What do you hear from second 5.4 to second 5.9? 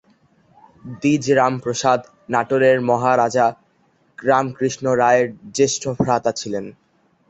জ্যেষ্ঠ